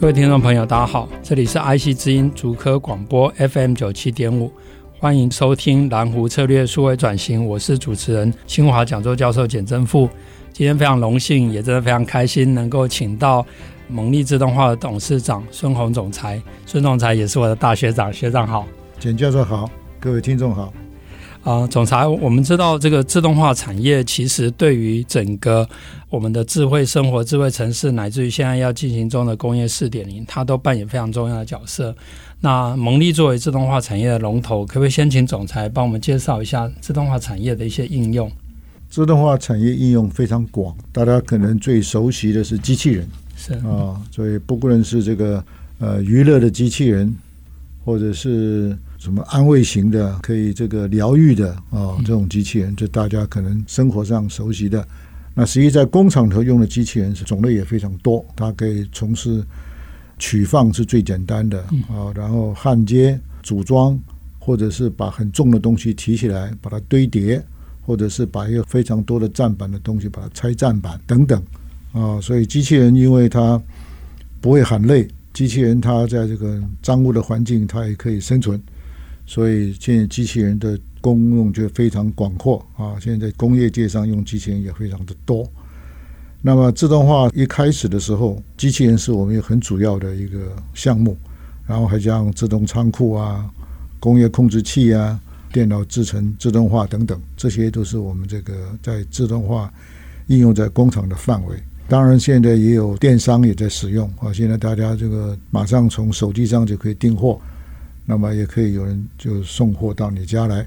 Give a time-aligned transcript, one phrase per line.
[0.00, 4.50] 各位听众朋友，大家好，这里是 IC 之音竹科广播 FM 九七点五，
[4.98, 10.08] 欢迎收听蓝湖策略数位转型，我是主持人清华讲座教授简真富。
[10.54, 13.44] 今天非常荣幸，也真的非常开心，能够请到
[13.88, 16.40] 蒙利自动化的董事长孙宏总裁。
[16.64, 18.66] 孙总裁也是我的大学长，学长好，
[18.98, 19.68] 简教授好，
[20.00, 20.72] 各位听众好。
[21.42, 25.66] 啊，总裁，我们知道这个自动化产业其实对于整个
[26.10, 31.96] 我们的智慧生活、智慧城市，乃至于现在要进行中的工业四点零，它都扮演非常重要的角色。
[32.40, 38.30] 那蒙利作为自动化产业的龙头，可不可以先请总裁帮我们介绍一下自动化产业的一些应用？
[38.90, 45.42] 自动化产业应用非常广，大家可能最熟悉的是机器人，是啊，所以不论是这个
[45.78, 47.16] 呃娱乐的机器人，
[47.82, 48.76] 或者是。
[49.00, 54.86] 什么安慰型的，可以这个疗愈的啊、哦，这种机器人，就大家可能生活上熟悉的。
[55.34, 59.42] 那实际在工厂头用的机器人是种类也非常多，它可以从事
[60.18, 63.98] 取放是最简单的啊、哦，然后焊接、组装，
[64.38, 67.42] 或者是把很重的东西提起来把它堆叠，
[67.80, 71.40] 或者是把一个非常多的站板的东西把它拆站板等等
[71.92, 72.20] 啊、哦。
[72.22, 73.58] 所以机器人因为它
[74.42, 78.60] 不会喊累，机器人它在这个脏污的环境它也可以生存。
[79.30, 82.98] 所以现在机器人的功用就非常广阔啊！
[83.00, 85.48] 现在工业界上用机器人也非常的多。
[86.42, 91.16] 那么自动化一开始的时候，机器人是我们一个很主要的一个项目，
[91.64, 93.48] 然后还像自动仓库啊、
[94.00, 95.20] 工业控制器啊、
[95.52, 98.52] 电脑制成自动化等等，这些都是我们这个
[98.82, 99.72] 在自动化
[100.26, 101.54] 应用在工厂的范围。
[101.88, 104.32] 当然，现在也有电商也在使用啊！
[104.32, 107.40] 现在大家这个马上从手机上就可以订货。
[108.10, 110.66] 那么也可以有人就送货到你家来，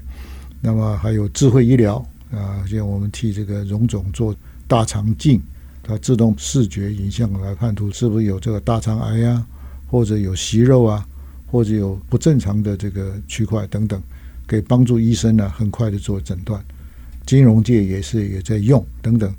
[0.62, 1.96] 那么还有智慧医疗
[2.32, 4.34] 啊，像我们替这个荣总做
[4.66, 5.38] 大肠镜，
[5.82, 9.46] 它自动视觉影像来判图是不是有这个大肠癌啊，
[9.86, 11.06] 或者有息肉啊，
[11.46, 14.02] 或者有不正常的这个区块等等，
[14.46, 16.58] 可以帮助医生呢很快的做诊断。
[17.26, 19.30] 金融界也是也在用等等，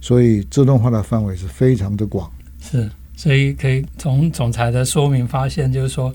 [0.00, 2.32] 所以自动化的范围是非常的广。
[2.62, 6.10] 是，所以可以从总裁的说明发现，就是说。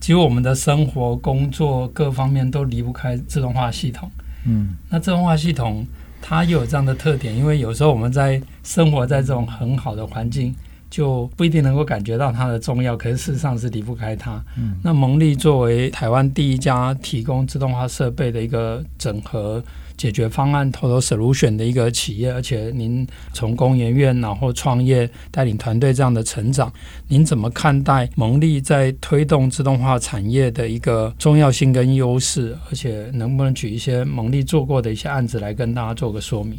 [0.00, 4.10] 其实我们的生活、工作各方面都离不开自动化系统。
[4.44, 5.84] 嗯，那自动化系统
[6.22, 10.54] 它又有这样的特点，因为有时候我们在生活在这种很好的环境，
[10.90, 14.42] 就不一定能够感觉到它的重要，可是事实上是离不开它。
[14.56, 19.62] 嗯，那蒙利作为台湾第一家提供自动化设备的一个整合。
[19.96, 26.70] 解决方案 Total Solution 的一个企业，而且您从工研院然后创业带领团队这样的成长，
[27.08, 32.54] 您怎么看待蒙利在推动自动化产业的一个重要性跟优势？
[32.68, 36.58] 而且能不能举一些蒙利做过的一些案子来跟大家做个说明？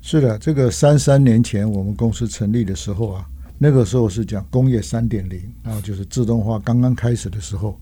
[0.00, 3.28] 是的，这个三三年前我们公司成立的时候啊，
[3.58, 7.78] 那个时候是讲工业三点零，然后就是自动化刚刚开始的时候，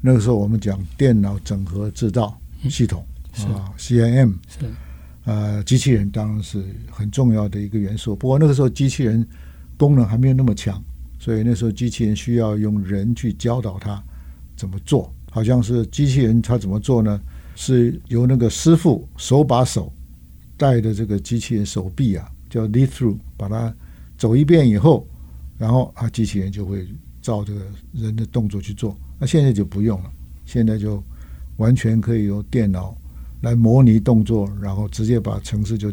[0.00, 2.38] 那个时候我们讲电脑整合制造
[2.68, 3.04] 系统。
[3.38, 4.66] 啊，CIM 是，
[5.24, 8.16] 呃，机器人当然是很重要的一个元素。
[8.16, 9.24] 不过那个时候机器人
[9.76, 10.82] 功能还没有那么强，
[11.18, 14.02] 所以那时候机器人需要用人去教导它
[14.56, 15.12] 怎么做。
[15.30, 17.20] 好像是机器人它怎么做呢？
[17.54, 19.92] 是由那个师傅手把手
[20.58, 23.74] 带着这个机器人手臂啊，叫 lead through，把它
[24.18, 25.06] 走一遍以后，
[25.56, 26.86] 然后啊，机器人就会
[27.22, 27.62] 照这个
[27.94, 28.94] 人的动作去做。
[29.18, 30.10] 那现在就不用了，
[30.44, 31.02] 现在就
[31.56, 32.94] 完全可以由电脑。
[33.40, 35.92] 来模拟动作，然后直接把程式就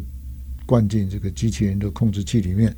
[0.66, 2.74] 灌进这个机器人的控制器里面，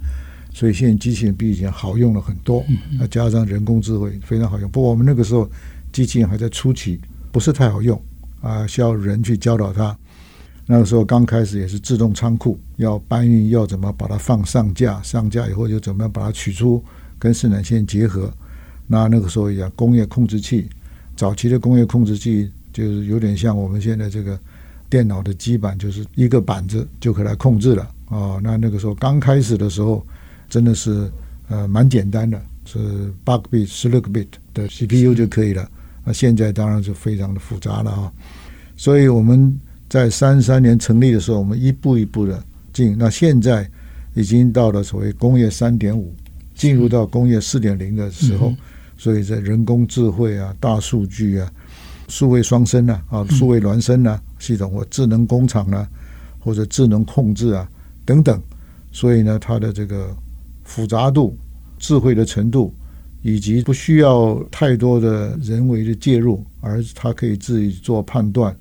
[0.52, 2.62] 所以现在机器人比以前好用了很多。
[2.98, 4.70] 那加上人工智慧非常好用。
[4.70, 5.50] 不过我们那个时候
[5.90, 7.00] 机器人还在初期，
[7.32, 7.98] 不是太好用
[8.42, 9.98] 啊，需要人去教导它。
[10.68, 16.80] 那个时候刚开始也是自动仓库，要搬运，要怎么把它放上架，上架以后就怎么样把它取出，
[17.18, 18.32] 跟生产线结合。
[18.86, 20.68] 那那个时候也工业控制器，
[21.16, 24.38] 早期的工业控制器就是有点像我们现在这个。
[24.90, 28.40] 电脑的基板就是一个板子就可以来控制了啊、哦。
[28.42, 30.02] 那那个时候刚开始的时候，
[30.48, 31.12] 真的是
[31.48, 35.70] 呃蛮简单的，是八个 bit、十六个 bit 的 CPU 就可以了。
[36.06, 38.10] 那现在当然是非常的复杂了啊。
[38.78, 39.54] 所以我们
[39.88, 42.42] 在三三年成立的时候，我们一步一步的
[42.72, 42.96] 进。
[42.98, 43.68] 那现在
[44.14, 46.12] 已经到了所谓工业三点五
[46.54, 48.52] 进入到工业四点零的时候，
[48.96, 51.50] 所以在人工智慧啊、大数据啊、
[52.08, 55.88] 数位双生啊、啊数位孪生啊系统或智能工厂啊，
[56.38, 57.68] 或者智能控制啊
[58.04, 58.40] 等等，
[58.92, 60.14] 所以呢，它的这个
[60.64, 61.36] 复杂度、
[61.78, 62.74] 智慧的程度，
[63.22, 68.54] 以及不需要太多的人为的介入，而它可以自己做判断，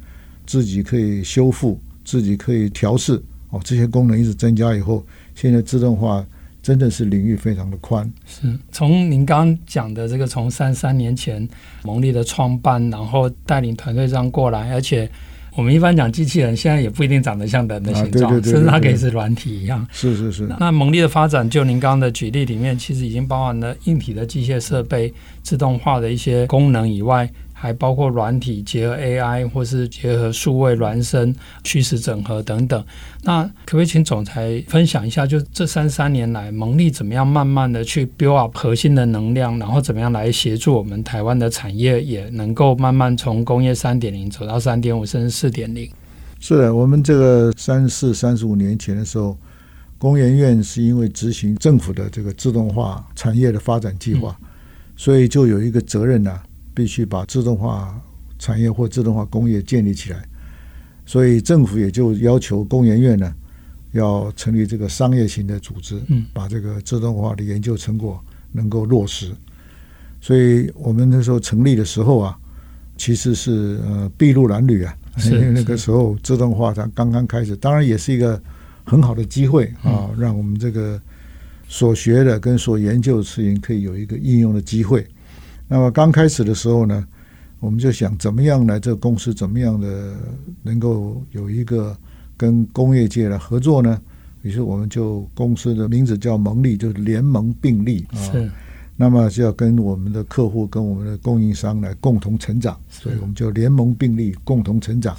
[0.48, 3.22] 自己可以修复，自己可以调试
[3.52, 5.06] 哦，这些功能一直增加以后，
[5.36, 6.26] 现在自动化。
[6.60, 8.12] 真的是领域非常的宽。
[8.26, 11.48] 是从您刚刚讲的这个，从三三年前
[11.84, 15.10] 蒙利的创办，然后带领团队这样过来，而且
[15.56, 19.88] 我们一般讲机器人，现在也不一定长得像人的形状，甚至它可以是软体一样。
[19.94, 20.50] 是是是。
[20.60, 25.14] 那蒙利的发展，就您刚刚的举例里面，其实已经包含了硬体的机械设备、
[25.44, 27.32] 自动化的一些功能以外。
[27.60, 31.34] 还包括软体结合 AI，或是结合数位孪生、
[31.64, 32.86] 虚实整合等等。
[33.24, 45.90] 那可不可以请总裁分享一下，就这三三年来，蒙利怎么样慢慢的去 build up 核心的能量，然后怎么样来协助我们台湾的产业也能够慢慢从工业三点零走到三点五甚至四点零？
[46.40, 49.36] 是的，我们这个三四三十五年前的时候，
[49.98, 54.48] 工研院是因为执行政府的这个自动化产业的发展计划，嗯、
[54.96, 56.44] 所以就有一个责任呢、啊。
[56.78, 58.00] 必须把自动化
[58.38, 60.24] 产业或自动化工业建立起来，
[61.08, 63.34] 所以政府也就要求工研院呢，
[63.94, 66.00] 要成立这个商业型的组织，
[66.36, 69.32] 把这个自动化的研究成果能够落实。
[70.22, 72.38] 所以我们那时候成立的时候啊，
[72.96, 74.96] 其实是呃筚路蓝缕啊，
[75.26, 78.40] 因为那个时候自动化它刚刚开始，当然也是一个
[78.84, 81.02] 很好的机会啊，让我们这个
[81.68, 85.08] 所学的跟所研究的事情可以有一个应用的机会。
[85.70, 87.06] 那么刚开始的时候呢，
[87.60, 90.14] 我们就想怎么样来这个公司怎么样的
[90.64, 91.94] 能够有一个
[92.38, 94.00] 跟工业界的合作呢？
[94.44, 98.18] 于是我们就公司的名字叫蒙利，就是联盟并立啊。
[98.32, 98.50] 是。
[98.96, 105.18] 那么就要跟我们的客户、跟我们的供应商来共同成长，所以我们就联盟并立，共同成长。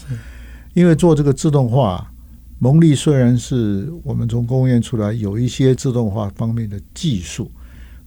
[0.72, 2.10] 因为做这个自动化，
[2.58, 7.50] 蒙利虽然是我们从工业出来有一些自动化方面的技术，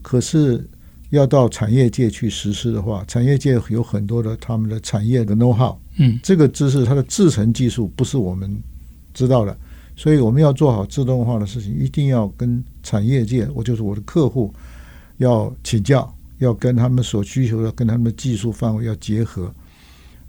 [0.02, 0.68] 可是。
[1.12, 8.50] 要到产业界去实施的话，产业界有很多的他们的产业的 know how，嗯，这个知识它的制成技术不是我们
[9.14, 9.56] 知道的，
[9.96, 14.54] 所以我们要做好自动化的事情，一定要跟产业界，我就是我的客户，
[15.18, 19.54] 要请教，要跟他们所需求的，跟他们的技术范围要结合。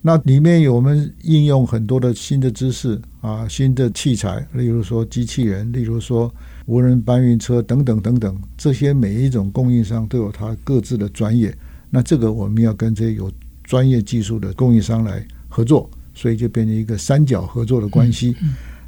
[0.00, 6.32] 那里面有我们应用很多的新的知识啊，新的器材，例如说机器人，例如说。
[6.66, 11.54] 无人搬运车等等等等，这些每一种供应商都有它各自的专业。
[11.90, 13.30] 那这个我们要跟这些有
[13.64, 18.34] 专业技术的供应商来合作，所以就变成一个三角合作的关系。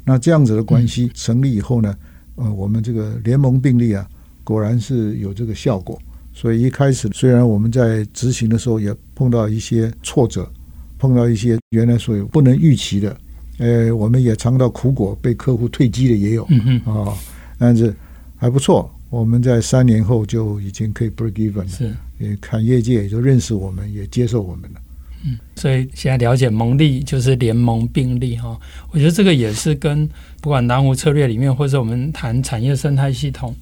[0.03, 1.95] 那这样子的关系成立以后呢，
[2.35, 4.07] 呃，我们这个联盟并立啊，
[4.43, 5.99] 果然是有这个效果。
[6.33, 10.49] 所以一开始虽然我们在执行的时候也碰到一些挫折，
[10.97, 13.17] 碰到一些原来所有不能预期的，
[13.57, 16.43] 呃，我们也尝到苦果，被客户退机的也有
[16.85, 17.13] 啊。
[17.57, 17.95] 但是
[18.37, 21.67] 还不错，我们在三年后就已经可以 break even 了。
[21.67, 24.81] 是，也看业界也就认识我们，也接受我们了。
[25.25, 28.59] 嗯，所以现在了解蒙利就是联盟并立哈。
[28.91, 30.07] 我觉得这个也是跟
[30.41, 33.55] 不管南湖策略里面，或者我们谈产业生态系统，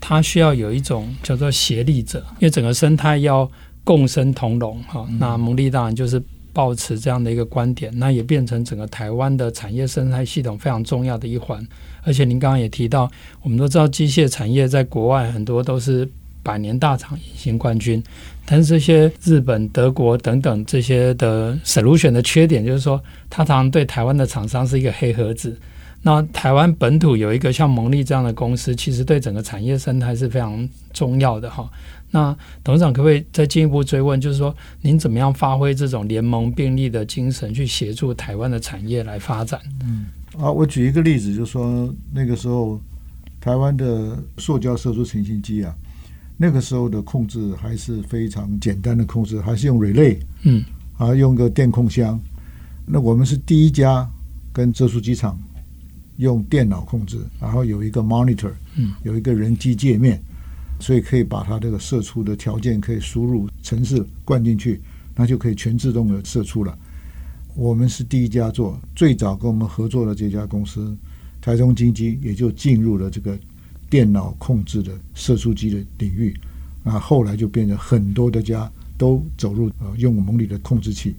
[0.00, 3.50] 它需要有一种叫做协力者，因为整个生态要
[3.84, 5.08] 共生同荣哈。
[5.18, 6.22] 那蒙利当然就是。
[6.56, 11.62] 抱持这样的一个观点，那也变成整个台湾的产业生态系统非常重要的一环。
[12.02, 13.10] 而且您刚刚也提到，
[13.42, 16.08] 我们都知道机械产业在国外很多都是
[16.42, 18.02] 百年大厂、隐形冠军，
[18.46, 22.98] 但是这些日本、德国等等这些的 solution 的缺点，就是说
[23.28, 25.54] 它常常对台湾的厂商是一个黑盒子。
[26.06, 31.68] 那台湾本土有一个像蒙利这样的公司，其实对整个产业生态是非常重要的哈。
[32.12, 39.60] 那董事长可不可以再进一步追问，就是说您怎么样发挥这种联盟并立的精神，去协助台湾的产业来发展？
[39.82, 40.06] 嗯，
[40.38, 42.80] 啊，我举一个例子，就是说那个时候
[43.40, 45.74] 台湾的塑胶射出成型机啊，
[46.36, 50.62] 那个时候的控制还是非常简单的控制，还是用 relay，嗯，
[50.98, 52.16] 啊，用个电控箱。
[52.86, 54.08] 那我们是第一家
[54.52, 55.36] 跟射出机厂
[56.16, 60.20] 用电脑控制，然后有一个 monitor，嗯，有一个人机界面。
[60.78, 64.78] 所以可以把它这个射出的条件可以输入程式灌进去，
[65.14, 66.78] 那就可以全自动的射出了。
[67.54, 70.94] 我们是第一家做，最早跟我们合作的这家公司
[71.40, 73.38] 台中金机也就进入了这个
[73.88, 76.38] 电脑控制的射出机的领域。
[76.84, 81.14] 那，后来就变成很多的家都走入呃用我们的控制器。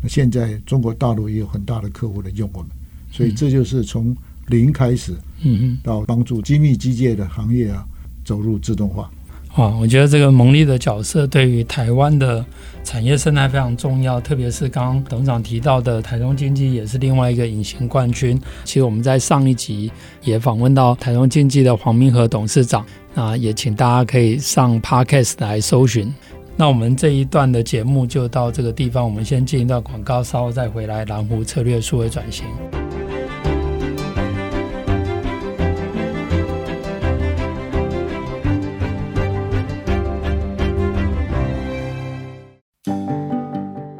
[0.00, 2.70] 那现在中国大陆也有很大的客户来用我们，
[3.12, 7.84] 所以这就是从零开始，嗯嗯，到帮助精密机械的行业啊。
[8.24, 9.10] 走入自动化
[9.54, 12.42] 啊，我觉得这个蒙利的角色对于台湾的
[12.82, 18.40] 产业生态非常重要，特别是刚刚董事长提到的台中经济也是另外一个隐形冠军。
[18.64, 22.82] 其实我们在上一集也访问到台中经济的黄明和董事长，
[23.14, 26.10] 啊，也请大家可以上 Podcast 来搜寻。
[26.56, 31.04] 那我们这一段的节目就到这个地方，我们先进一段广告，稍后再回来。
[31.04, 32.46] 蓝湖策略数位转型。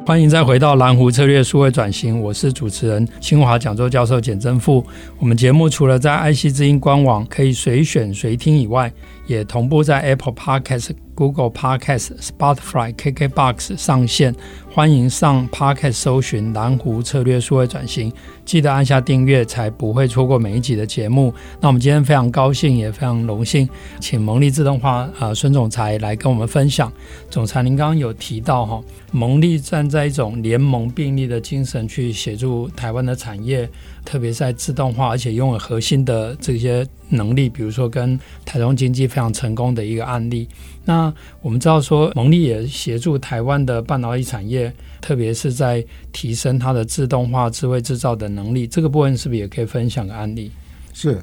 [0.05, 4.85] 欢迎再回到蓝湖策略数位转型，我是主持人清华讲座教授简正富。
[5.17, 8.93] 我们节目除了在爱惜之音官网可以随选随听以外，
[9.25, 14.35] 也同步在 Apple Podcast、Google Podcast、Spotify、KKBox 上线。
[14.71, 18.11] 欢迎上 Podcast 搜寻蓝湖策略数位转型，
[18.43, 21.33] 记得按下订阅，才不会错过每一集的节目。
[21.61, 23.69] 那我们今天非常高兴，也非常荣幸，
[24.01, 26.91] 请蒙利自动化啊孙总裁来跟我们分享。
[27.29, 33.69] 总裁，您刚刚有提到哈，蒙利站在一种联盟并立的精神去协助台湾的产业。
[34.05, 40.47] 特别在自动化，而且拥有核心的这些能力，比如说跟台中经济非常成功的一个案例。
[40.85, 44.71] 那我们知道说，蒙利也协助台湾的半导体产业，
[45.01, 45.83] 特别是在
[46.13, 48.67] 提升它的自动化、智慧制造的能力。
[48.67, 50.51] 这个部分是不是也可以分享个案例？
[50.93, 51.19] 是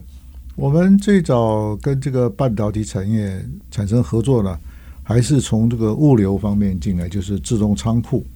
[0.57, 4.59] 我们最早跟这个半导体产业产生合作呢，
[5.05, 8.27] 还是从这个物流方面进来，就是自动仓库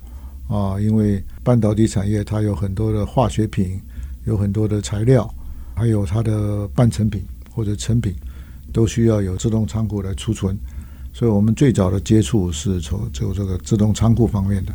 [0.49, 3.81] 啊，因为半导体产业它有很多的化学品。
[4.27, 5.29] 有很多的材料，
[5.75, 8.15] 还有它的半成品或者成品，
[8.73, 10.57] 都需要有自动仓库来储存。
[11.13, 14.73] 所以我们最早的接触是从就这个自动仓库方面的。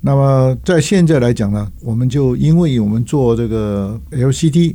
[0.00, 4.74] 那么在现在来讲呢，我们就因为我们做这个 LCD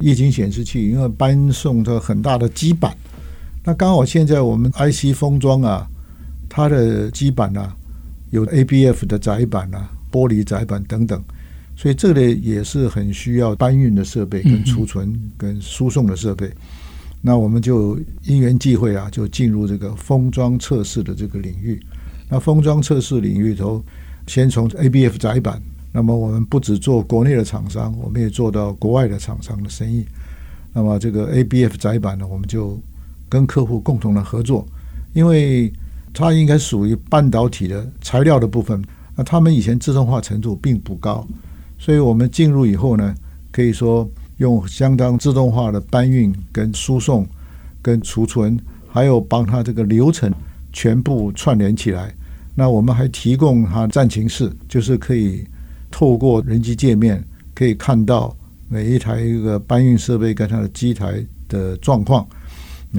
[0.00, 2.94] 液晶显示器，因为搬送这很大的基板，
[3.64, 5.88] 那刚好现在我们 IC 封装啊，
[6.48, 7.74] 它的基板啊，
[8.30, 11.22] 有 ABF 的载板啊，玻璃载板等等。
[11.80, 16.46] 所以这类也是很需要搬运的设备、跟储存、跟输送的设备。
[16.46, 16.56] 嗯、
[17.22, 21.80] 那我们就因缘际会啊，就进入这个封装测试的这个领域。
[22.28, 23.82] 那封装测试领域头，
[24.26, 25.58] 先从 ABF 载板。
[25.90, 30.04] 那么我们不只做国内的厂商，我们也做到国外的厂商的生意。
[30.74, 32.78] 那么这个 ABF 载板呢，我们就
[33.26, 34.66] 跟客户共同的合作，
[35.14, 35.72] 因为
[36.12, 38.84] 它应该属于半导体的材料的部分。
[39.16, 41.26] 那他们以前自动化程度并不高。
[41.82, 43.14] 所以我们进入以后呢，
[43.50, 44.06] 可以说
[44.36, 47.26] 用相当自动化的搬运、跟输送、
[47.80, 50.30] 跟储存，还有帮他这个流程
[50.74, 52.14] 全部串联起来。
[52.54, 55.42] 那我们还提供他战情室，就是可以
[55.90, 58.36] 透过人机界面可以看到
[58.68, 62.28] 每一台一个搬运设备跟它的机台的状况，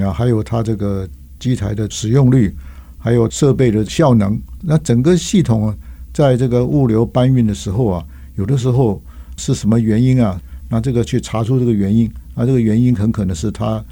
[0.00, 1.08] 啊，还有它这个
[1.38, 2.52] 机台的使用率，
[2.98, 4.36] 还有设备的效能。
[4.60, 5.72] 那整个系统，
[6.12, 8.04] 在这个物流搬运的时候啊。
[8.36, 9.02] 有的时候
[9.36, 10.40] 是什么原因啊？
[10.68, 13.84] 那这个去查出这个原因，那这个原因很可能是他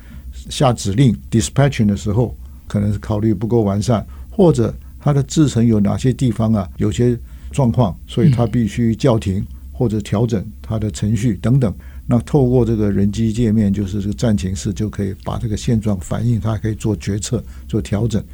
[0.49, 2.35] 下指令 dispatching 的时候，
[2.67, 7.19] 可能是考虑不够完善，或者它的制程有哪些地方啊有些
[7.51, 11.75] 状况，所以它必须叫停或者调整它的程序等等。
[12.07, 18.25] 那透过这个人机界面，就是这个战情室，就可以把这个现状反映，它可以做决策、做调整。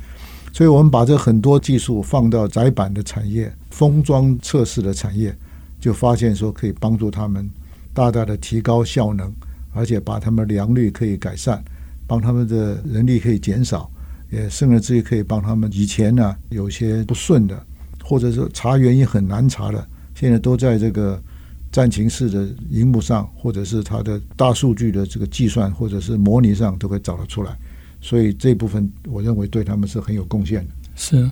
[0.53, 5.37] 所以我们把这很多技术放到载板的产业、封装测试的产业。
[5.79, 7.49] 就发现说可以帮助他们
[7.93, 9.33] 大大的提高效能，
[9.73, 11.63] 而且把他们良率可以改善，
[12.07, 13.91] 帮他们的人力可以减少，
[14.31, 17.65] 也甚至于可以帮他们以前呢有些不顺的，
[18.03, 21.23] 或者是查原因很难查的，现在都在这个
[21.71, 27.57] 战情室的荧幕上，或者是它的大数据的这个计算或者是模拟上都可以找得出来。
[28.01, 30.71] 所以这部分我认为对他们是很有贡献的。
[30.95, 31.31] 是，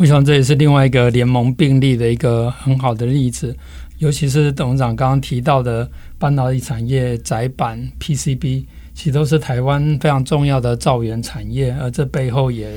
[0.00, 3.54] 我想这也是另外一个联盟并立的一个很好的例子。
[3.98, 5.86] 尤其是董事长刚刚提到的
[6.18, 8.64] 半导体产业窄板 PCB，
[8.94, 12.72] 其实都是台湾非常重要的造园产业，而这背后也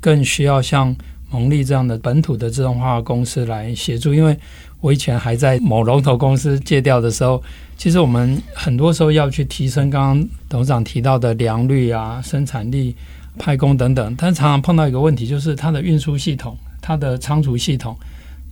[0.00, 0.96] 更需要像
[1.28, 4.14] 蒙利这样的本土的自动化公司来协助。
[4.14, 4.34] 因为
[4.80, 7.42] 我以前还在某龙头公司借调的时候，
[7.76, 12.96] 其实我们很多时候要去提升刚刚董事长提到的良率啊、生产力、
[13.38, 17.96] 派工等等，但常常碰到一个问题，就是它的运输系统、它的仓储系统。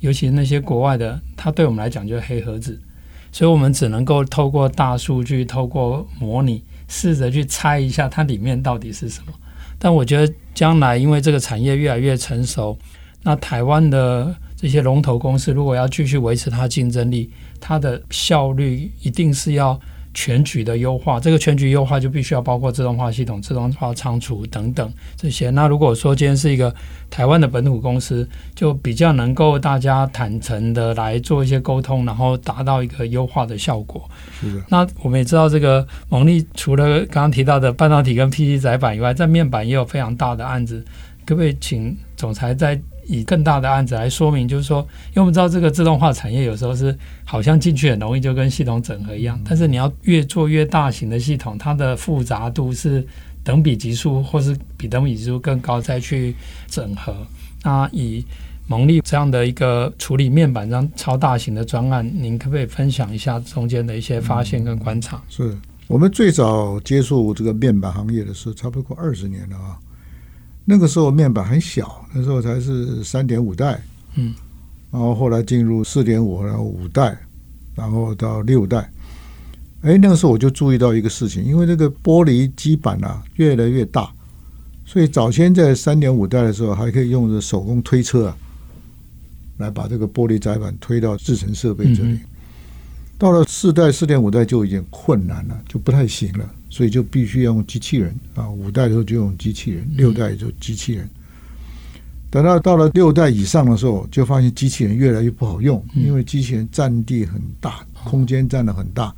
[0.01, 2.81] 尤其那些国外的，它对我们来讲就是黑盒子，
[3.31, 9.33] 所以我们只能够透过大数据、透过模拟，试着去猜一下它里面到底是什么。
[9.79, 12.79] 但我觉得将来因为这个产业越来越成熟，
[13.23, 19.79] 那台湾的这些龙头公司如果要继续维持它竞争力，它的效率一定是要
[20.13, 21.21] 全局的优化。
[21.21, 25.51] 这个全局优化就必须要包括自动化系统、自动化仓储等等这些。
[25.51, 26.75] 那如果说今天是一个
[27.09, 34.09] 台湾的本土公司，就比较能够大家坦诚的来做一些沟通，然后达到一个优化的效果。
[34.41, 34.63] 是的。
[34.69, 40.85] 那我们也知道，这个蒙利除了刚刚提到的半导体跟 PC 载板以外，在面板也有非常大的案子。
[41.27, 44.47] 可不可以请总裁再以更大的案子来说明？
[44.47, 53.05] 就是说，因为我们知道这个自动化产业有时候是好像进去很容易就跟系统整合一样，但是你要越做越大型的系统，它的复杂度是
[53.43, 56.37] 等比级数或是比等比级数更高再去
[56.69, 57.15] 整合。
[57.65, 58.25] 那以
[58.69, 65.21] 蒙利这样的一个处理面板这样超大型的专案，您可不可以分享一下中间的一些发现跟观察？
[65.29, 65.57] 是
[65.89, 69.77] 我们最早接触这个面板行业的是差不多二十年了啊。
[70.71, 73.83] 那个时候面板很小，那时候才是三点五代，
[74.15, 74.33] 嗯，
[74.93, 77.19] 然后后来进入四点五，然后五代，
[77.75, 78.89] 然后到六代。
[79.83, 84.09] 哎，那个时候我就注意到一个事情，因为这个玻璃基板啊越来越大，
[84.87, 88.37] 所以早先在三点五代的时候还可以用着手工推车啊，
[89.59, 92.17] 来把这个玻璃载板推到制成设备这里。
[93.21, 96.51] 到了四代、四点五代就已经困难了，就不太行了。
[96.71, 101.07] 所以就必须要用机器人啊，五代的时候就用机器人，六代就机器人。
[102.31, 109.15] 等到到了六代以上的时候，就发现机器人越来越不好用，因为机器人占地很大，空间占的很大。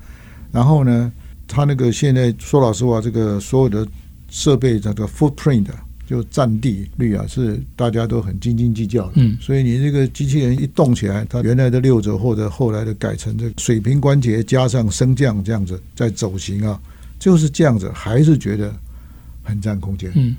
[0.50, 1.12] 然后呢，
[1.46, 3.86] 它那个现在说老实话，这个所有的
[4.30, 5.66] 设备这个 footprint
[6.12, 9.12] 就占地率啊，是大家都很斤斤计较的。
[9.14, 16.78] 嗯，所以你这个机器人一动起来，它原来的六轴或者后来的改成这个水平关节加上升降这样子在走行啊。
[17.18, 18.70] 就是这样子，还是觉得
[19.42, 20.12] 很占空间。
[20.14, 20.36] 嗯，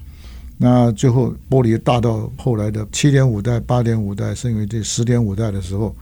[0.59, 5.95] 那最后玻璃大到后来的七点五代、八点五代，甚至于这十点五代的时候，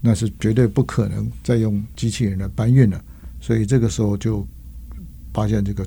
[0.00, 3.02] 那是绝对不可能再用机器人来搬运了。
[3.40, 4.46] 所以这个时候就
[5.34, 5.84] 发现这个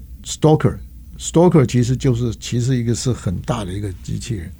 [1.19, 4.51] Stalker，Stalker 其实就是其实一个是很大的一个机器人。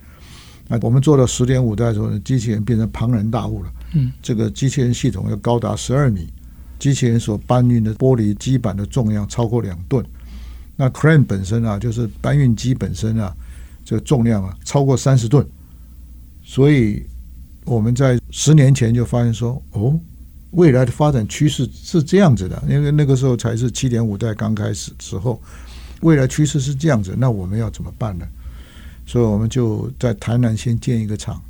[0.67, 3.71] 那我们做到十点五代的时候呢，机器人变成庞然大物了。
[3.93, 6.27] 嗯，这个机器人系统要高达十二米。
[6.77, 10.01] 机器人所搬运的玻璃基板的重量超过两吨，
[10.77, 13.35] 那 crane 本身啊，就是搬运机本身啊，
[13.83, 15.45] 这个重量啊超过三十吨，
[16.41, 17.03] 所以
[17.65, 19.99] 我们在十年前就发现说，哦，
[20.51, 25.41] 未来的发展趋势是这样子的，因为那个时候才是七点五代刚开始时候，
[26.01, 28.25] 未来趋势是这样子，那我们要怎么办呢？
[29.05, 31.41] 所以我们就在台南先建一个厂，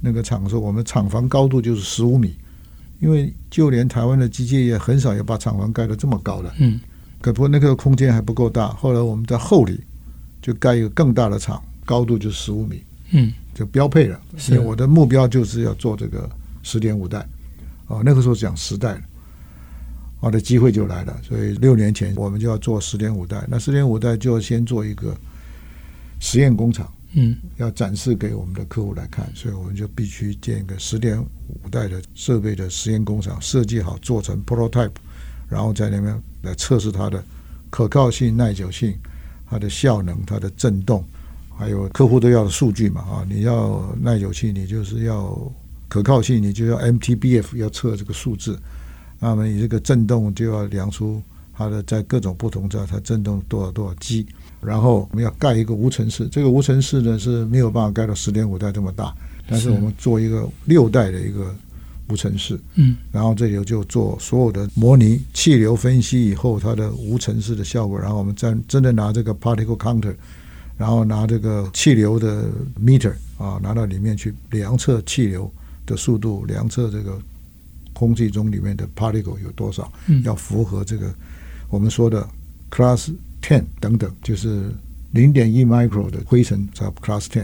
[0.00, 2.34] 那个厂说我们厂房高度就是十五米。
[3.00, 6.78] 因为就连台湾的机械业很少有把厂房盖得这么高的，嗯，
[7.20, 8.68] 可不过那个空间还不够大。
[8.68, 9.80] 后来我们在后里
[10.40, 14.20] 就盖一个更大的厂，高度就十五米，嗯，就标配了。
[14.36, 16.30] 所以我的目标就是要做这个
[16.62, 17.26] 十点五代，
[17.88, 19.00] 哦，那个时候讲十代了，
[20.22, 21.20] 我的机会就来了。
[21.22, 25.14] 所以六年前我们就要做十点五代，那十点五代就要先做一个
[26.20, 26.90] 实验工厂。
[27.14, 34.92] 嗯，要展示给我们的客户来看，所以我们就必须建一个十点五代的设备的实验工厂，设计好做成 prototype，
[35.46, 37.22] 然后在那边来测试它的
[37.68, 38.94] 可靠性、耐久性、
[39.50, 41.04] 它的效能、它的震动，
[41.54, 45.38] 还有客户都要的数据嘛啊，你要耐久性，你就是要
[45.88, 48.58] 可靠性，你就要 MTBF 要测这个数字，
[49.22, 51.22] 那么你这个震动就要量出
[51.54, 54.26] 它的在各种不同在它震动多少多少 G。
[54.60, 59.14] 然后我们要盖一个无尘室，这个无尘室呢是没有办法盖到十点五代这么大，
[59.48, 61.54] 但是我们做一个六代的一个
[62.08, 70.14] 无尘室，嗯，然后这里就做所有的模拟气流分析以后它的无尘室的效果，然后我们再真的拿这个 particle counter，
[70.76, 72.48] 然后拿这个气流的
[72.80, 75.50] meter 啊拿到里面去量测气流
[75.86, 77.18] 的速度，量测这个
[78.02, 79.92] 空气中里面的 particle 有多少，
[80.24, 81.14] 要符合这个
[81.68, 82.28] 我们说的
[82.68, 83.12] class。
[83.44, 84.70] ten 等等，就是
[85.10, 87.42] 零点一 micro 的灰尘叫 class ten，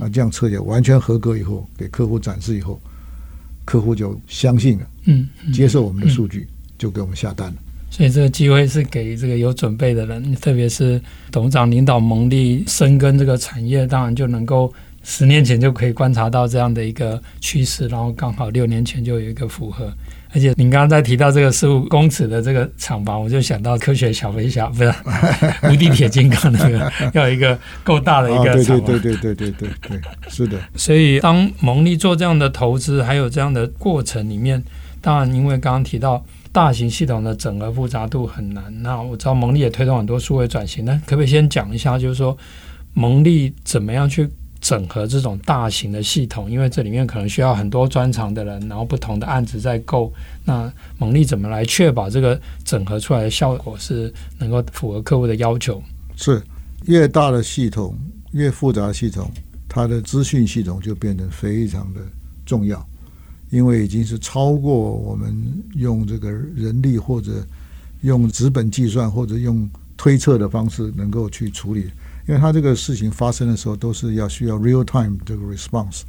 [0.00, 2.80] 啊，这样测也完全合格以后，给客户展示以后，
[3.64, 6.46] 客户就相信了，嗯，接受我们的数据，
[6.78, 7.56] 就给我们下单了。
[7.90, 19.92] 所以这个机会是给这个有准备的人，特别是董事长领导蒙利深耕这个产业，当然就能够十年前就可以观察到这样的一个趋势，然后刚好六年前就有一个符合。
[20.34, 24.90] 而且您刚刚在提到这个十五公尺的这个厂房，我就想到科学小飞侠，不是
[25.70, 28.86] 无敌铁金刚那个，要有一个够大的一个厂房。
[28.86, 30.58] 对对对对对对对，是的。
[30.74, 34.62] 所以当蒙利做这样的投资，还有这样的过程里面，
[35.02, 38.64] 当然因为刚刚提到大型系统的整合复杂度很难。
[38.82, 42.34] 那我知道蒙利也推动很多数位转型，那可不可以先讲一下，就是说
[42.94, 44.26] 蒙利怎么样去
[44.62, 50.10] 整合这种大型的系统，因为这里面可能需要很多专长的人，然后不同的案子在购。
[50.44, 55.82] 那蒙利怎么来确保这个整合出来的效果是能够符合客户的要求？
[56.14, 56.40] 是
[56.84, 57.92] 越大的系统，
[58.30, 59.28] 越复杂的系统，
[59.68, 62.00] 它的资讯系统就变得非常的
[62.46, 62.86] 重要，
[63.50, 65.36] 因为已经是超过我们
[65.74, 67.44] 用这个人力或者
[68.02, 71.90] 用纸本计算或者用推测的方式能够去处理。
[72.26, 76.02] 因为它这个事情发生的时候，都是要需要 real time 这个 response，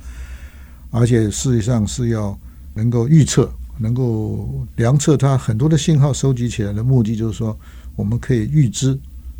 [0.91, 2.37] 而且事实上是要
[2.75, 7.57] 能够预测、能够量测它很多的信号收集起来的目的，就是说
[7.95, 8.97] 我们可以预知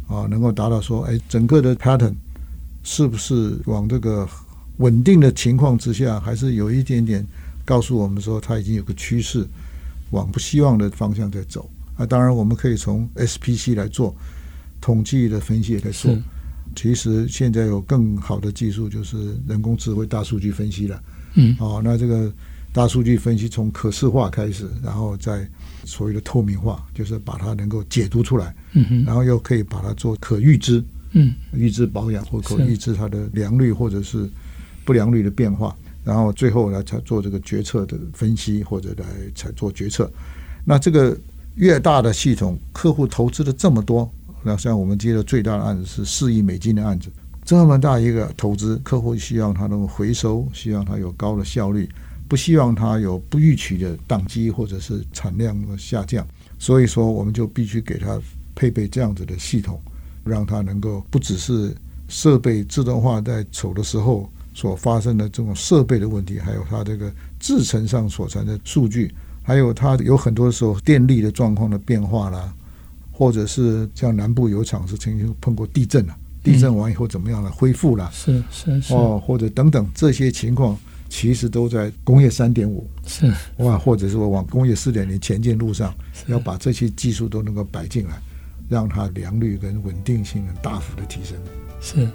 [0.08, 2.16] 啊，能够达到说，哎，整个的 pattern
[2.84, 4.28] 是不是往这个
[4.78, 7.26] 稳定的情况之下，还是有一点点
[7.64, 9.48] 告诉我们说它已经有个趋势
[10.10, 12.06] 往不希望的方向在走啊。
[12.06, 14.16] 当然，我们可以从 SPC 来做
[14.82, 16.18] 统计的分析来做。
[16.76, 21.04] 其实现在有更好的技术，就是人工智慧大数据分析了。
[21.36, 22.32] 嗯，哦，那这个
[22.72, 25.48] 大数据分析从可视化开始，然后再
[25.84, 28.56] 所谓的透明化，就是把它能够解读出来。
[28.74, 30.84] 嗯哼，然后又可以把它做可预知。
[31.14, 34.28] 嗯，预知保养或可预知它的良率或者是
[34.84, 39.06] 不良率的变化，然后最后来才做这个决策的分析或者来
[39.36, 40.12] 才做决策。
[40.66, 41.16] 那这个
[41.56, 44.12] 越大的系统，客户投资的这么多。
[44.44, 47.10] 那像我们接的最大的案子是四亿美金的案子，
[47.46, 51.90] 这么大一个投资，客户希望它能够回收，希望它有高的效率，
[52.28, 56.26] 不希望它有不预期的宕机或者是产量的下降。
[56.60, 58.20] 所以说，我们就必须给它
[58.56, 59.82] 配备这样子的系统，
[60.24, 61.76] 让它能够不只是
[62.08, 72.54] 设备自动化在走的时候所发生的这种设备的问题，还有它这个制程上所传的数据，还有它有很多时候电力的状况的变化啦。
[73.14, 77.52] 或者是像南部有厂是曾经碰过地震了，地震完以后怎么样了？
[77.52, 80.76] 恢复了，是是是哦，或者等等这些情况，
[81.10, 85.94] 其实都在工业三点五是哇，或者是说往工业四点零前进路上，
[86.26, 88.20] 要把这些技术都能够摆进来，
[88.68, 91.38] 让它良率跟稳定性能大幅的提升。
[91.80, 92.10] 是。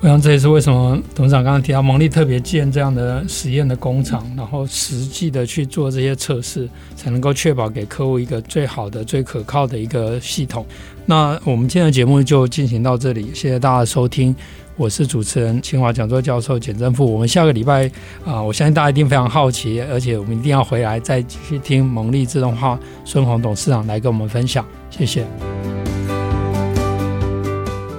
[0.00, 10.64] 我想这也是为什么董事长刚刚提到蒙利特别建这样的实验的工厂，然后实际的去做这些测试，才能够确保给客户一个最好的、最可靠的一个系统。
[11.06, 14.34] 那我们今天的节目就进行到这里，谢谢大家收听，
[14.76, 17.10] 我是主持人清华讲座教授简正富。
[17.10, 17.90] 我们下个礼拜
[18.24, 24.64] 啊，我相信大家一定非常好奇，而且我们一定要回来再继续听蒙利自动化孙宏董事长来跟我们分享。
[24.90, 25.24] 谢谢。